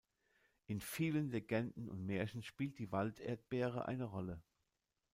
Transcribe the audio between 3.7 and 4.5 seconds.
eine Rolle.